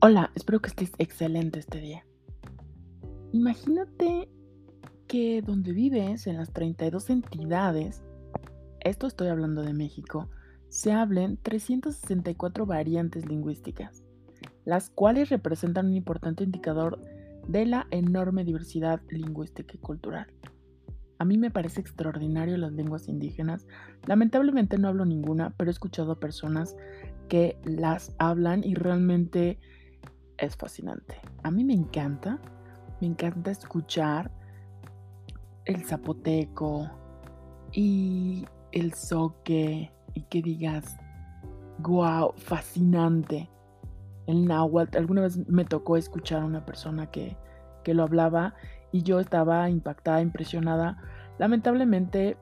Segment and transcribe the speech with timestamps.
[0.00, 2.06] Hola, espero que estés excelente este día.
[3.32, 4.28] Imagínate
[5.08, 8.04] que donde vives, en las 32 entidades,
[8.78, 10.30] esto estoy hablando de México,
[10.68, 14.04] se hablen 364 variantes lingüísticas,
[14.64, 17.00] las cuales representan un importante indicador
[17.48, 20.26] de la enorme diversidad lingüística y cultural.
[21.18, 23.66] A mí me parece extraordinario las lenguas indígenas.
[24.06, 26.76] Lamentablemente no hablo ninguna, pero he escuchado a personas
[27.28, 29.58] que las hablan y realmente
[30.36, 31.20] es fascinante.
[31.42, 32.38] A mí me encanta,
[33.00, 34.30] me encanta escuchar
[35.64, 36.90] el zapoteco
[37.72, 40.96] y el soque y que digas,
[41.78, 43.50] wow, fascinante.
[44.26, 47.36] El náhuatl, alguna vez me tocó escuchar a una persona que,
[47.84, 48.54] que lo hablaba
[48.92, 50.98] y yo estaba impactada, impresionada.
[51.38, 52.36] Lamentablemente,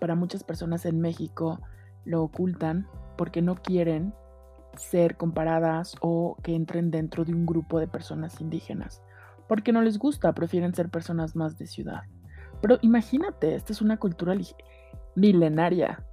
[0.00, 1.60] para muchas personas en México
[2.04, 4.14] lo ocultan porque no quieren
[4.76, 9.02] ser comparadas o que entren dentro de un grupo de personas indígenas,
[9.48, 12.02] porque no les gusta, prefieren ser personas más de ciudad.
[12.60, 14.34] Pero imagínate, esta es una cultura
[15.14, 16.04] milenaria,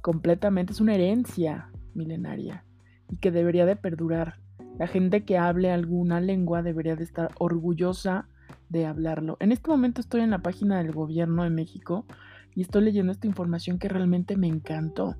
[0.00, 2.64] completamente, es una herencia milenaria
[3.10, 4.40] y que debería de perdurar.
[4.78, 8.28] La gente que hable alguna lengua debería de estar orgullosa
[8.68, 9.36] de hablarlo.
[9.40, 12.06] En este momento estoy en la página del gobierno de México
[12.54, 15.16] y estoy leyendo esta información que realmente me encantó.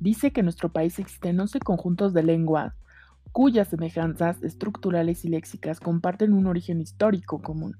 [0.00, 2.74] Dice que en nuestro país existen 11 conjuntos de lenguas
[3.32, 7.76] cuyas semejanzas estructurales y léxicas comparten un origen histórico común.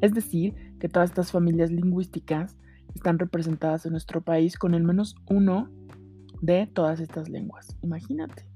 [0.00, 2.56] Es decir, que todas estas familias lingüísticas
[2.94, 5.70] están representadas en nuestro país con el menos uno
[6.40, 7.76] de todas estas lenguas.
[7.82, 8.51] Imagínate.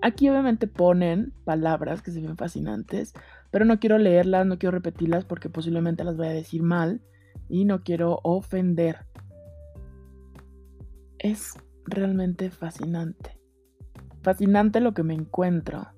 [0.00, 3.14] Aquí obviamente ponen palabras que se ven fascinantes,
[3.50, 7.00] pero no quiero leerlas, no quiero repetirlas porque posiblemente las voy a decir mal
[7.48, 9.06] y no quiero ofender.
[11.18, 11.54] Es
[11.84, 13.38] realmente fascinante.
[14.22, 15.88] Fascinante lo que me encuentro.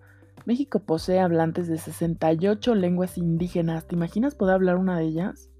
[0.46, 3.86] México posee hablantes de 68 lenguas indígenas.
[3.86, 5.50] ¿Te imaginas poder hablar una de ellas?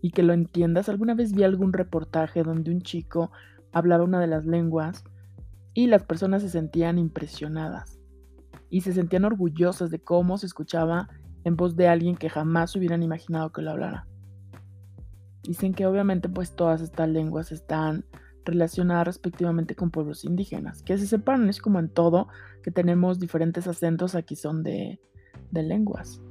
[0.00, 0.88] Y que lo entiendas.
[0.88, 3.30] Alguna vez vi algún reportaje donde un chico
[3.72, 5.04] hablaba una de las lenguas
[5.76, 8.00] y las personas se sentían impresionadas
[8.70, 11.10] y se sentían orgullosas de cómo se escuchaba
[11.44, 14.08] en voz de alguien que jamás hubieran imaginado que lo hablara.
[15.42, 18.06] Dicen que obviamente pues todas estas lenguas están
[18.46, 22.28] relacionadas respectivamente con pueblos indígenas, que se separan, es como en todo,
[22.62, 24.98] que tenemos diferentes acentos, aquí son de,
[25.50, 26.22] de lenguas.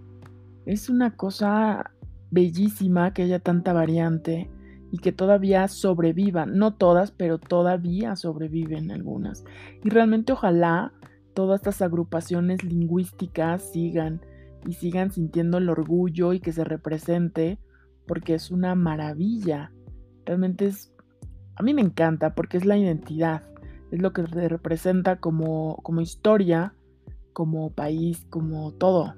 [0.66, 1.92] Es una cosa
[2.32, 4.50] bellísima que haya tanta variante
[4.96, 9.44] y que todavía sobrevivan, no todas, pero todavía sobreviven algunas.
[9.84, 10.94] Y realmente ojalá
[11.34, 14.22] todas estas agrupaciones lingüísticas sigan
[14.66, 17.60] y sigan sintiendo el orgullo y que se represente,
[18.08, 19.74] porque es una maravilla.
[20.24, 20.94] Realmente es
[21.58, 23.44] a mí me encanta porque es la identidad,
[23.92, 26.74] es lo que representa como, como historia,
[27.34, 29.16] como país, como todo.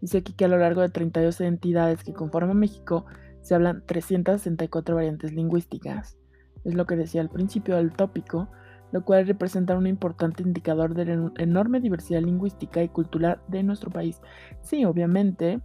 [0.00, 3.04] Dice aquí que a lo largo de 32 entidades que conforman México
[3.44, 6.16] se hablan 364 variantes lingüísticas.
[6.64, 8.48] Es lo que decía al principio del tópico,
[8.90, 13.90] lo cual representa un importante indicador de la enorme diversidad lingüística y cultural de nuestro
[13.90, 14.22] país.
[14.62, 15.60] Sí, obviamente,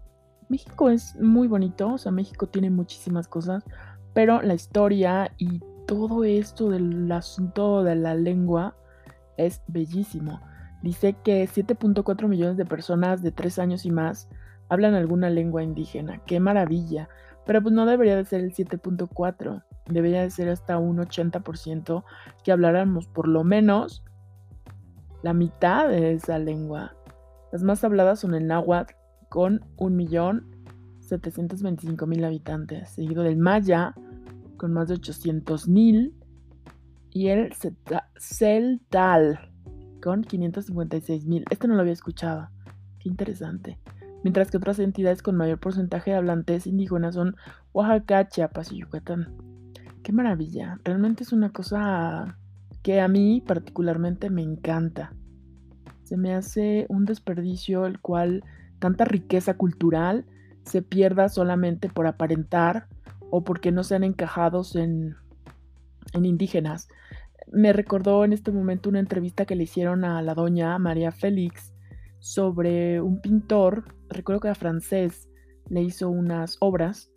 [0.50, 3.64] México es muy bonito, o sea, México tiene muchísimas cosas,
[4.14, 8.76] pero la historia y todo esto del asunto de la lengua
[9.38, 10.42] es bellísimo.
[10.84, 14.28] Dice que 7.4 millones de personas de 3 años y más
[14.68, 16.22] hablan alguna lengua indígena.
[16.26, 17.08] ¡Qué maravilla!
[17.50, 19.64] Pero pues no debería de ser el 7.4.
[19.88, 22.04] Debería de ser hasta un 80%
[22.44, 24.04] que habláramos por lo menos
[25.24, 26.96] la mitad de esa lengua.
[27.52, 28.94] Las más habladas son el náhuatl
[29.30, 33.96] con 1.725.000 habitantes, seguido del maya
[34.58, 36.14] con más de 800.000
[37.10, 37.52] y el
[38.20, 39.52] Celtal
[40.04, 41.46] con 556.000.
[41.50, 42.48] Este no lo había escuchado.
[43.00, 43.80] Qué interesante.
[44.24, 47.36] Mientras que otras entidades con mayor porcentaje de hablantes indígenas son
[47.74, 49.34] Oaxaca, Chiapas y Yucatán.
[50.04, 50.80] Qué maravilla.
[50.84, 52.38] Realmente es una cosa
[52.82, 55.14] que a mí particularmente me encanta.
[56.04, 58.44] Se me hace un desperdicio el cual
[58.80, 60.26] tanta riqueza cultural
[60.64, 62.88] se pierda solamente por aparentar
[63.30, 65.16] o porque no sean encajados en,
[66.14, 66.90] en indígenas.
[67.52, 71.74] Me recordó en este momento una entrevista que le hicieron a la doña María Félix
[72.20, 75.30] sobre un pintor, recuerdo que era francés,
[75.70, 77.12] le hizo unas obras.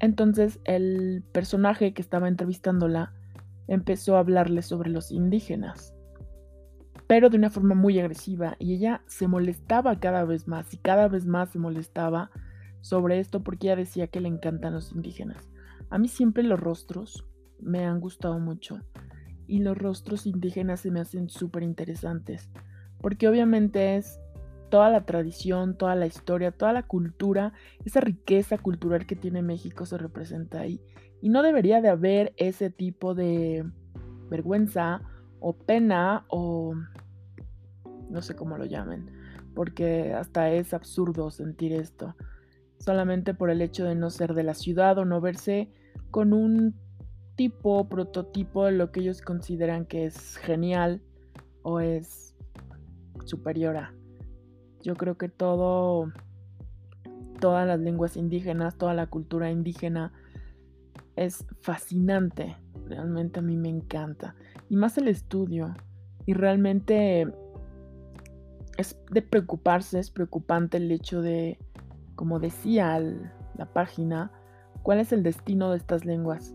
[0.00, 3.12] Entonces el personaje que estaba entrevistándola
[3.66, 5.94] empezó a hablarle sobre los indígenas.
[7.06, 8.56] pero de una forma muy agresiva.
[8.58, 12.30] Y ella se molestaba cada vez más y cada vez más se molestaba
[12.82, 15.48] sobre esto porque ella decía que le encantan los indígenas.
[15.88, 17.24] A mí siempre los rostros
[17.60, 18.82] me han gustado mucho
[19.46, 22.50] y los rostros indígenas se me hacen súper interesantes
[23.00, 24.20] porque obviamente es
[24.68, 27.52] toda la tradición, toda la historia, toda la cultura,
[27.84, 30.80] esa riqueza cultural que tiene México se representa ahí.
[31.20, 33.64] Y no debería de haber ese tipo de
[34.28, 35.02] vergüenza
[35.40, 36.74] o pena o
[38.10, 39.10] no sé cómo lo llamen,
[39.54, 42.14] porque hasta es absurdo sentir esto,
[42.78, 45.70] solamente por el hecho de no ser de la ciudad o no verse
[46.10, 46.74] con un
[47.36, 51.02] tipo, prototipo de lo que ellos consideran que es genial
[51.62, 52.34] o es
[53.24, 53.94] superior a.
[54.82, 56.12] Yo creo que todo,
[57.40, 60.12] todas las lenguas indígenas, toda la cultura indígena
[61.16, 62.56] es fascinante.
[62.86, 64.34] Realmente a mí me encanta.
[64.68, 65.74] Y más el estudio.
[66.26, 67.26] Y realmente
[68.76, 71.58] es de preocuparse, es preocupante el hecho de,
[72.14, 74.30] como decía la página,
[74.82, 76.54] cuál es el destino de estas lenguas.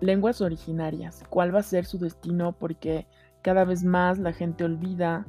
[0.00, 3.06] Lenguas originarias, cuál va a ser su destino porque
[3.42, 5.26] cada vez más la gente olvida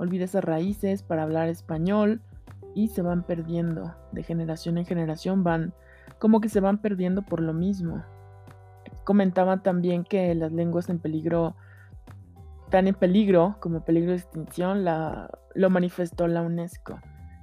[0.00, 2.22] olvida esas raíces para hablar español
[2.74, 3.94] y se van perdiendo.
[4.12, 5.74] De generación en generación van
[6.18, 8.02] como que se van perdiendo por lo mismo.
[9.04, 11.54] Comentaba también que las lenguas en peligro,
[12.70, 16.98] tan en peligro como peligro de extinción, la, lo manifestó la UNESCO.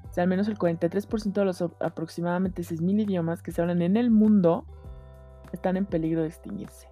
[0.09, 3.97] O sea, al menos el 43% de los aproximadamente 6.000 idiomas que se hablan en
[3.97, 4.65] el mundo
[5.51, 6.87] están en peligro de extinguirse.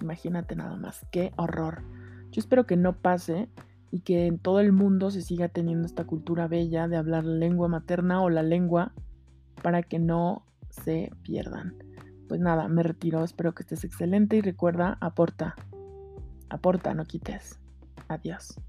[0.00, 1.82] Imagínate nada más, qué horror.
[2.30, 3.48] Yo espero que no pase
[3.90, 7.36] y que en todo el mundo se siga teniendo esta cultura bella de hablar la
[7.36, 8.92] lengua materna o la lengua
[9.62, 11.74] para que no se pierdan.
[12.28, 15.56] Pues nada, me retiro, espero que estés excelente y recuerda, aporta,
[16.48, 17.58] aporta, no quites.
[18.08, 18.60] Adiós.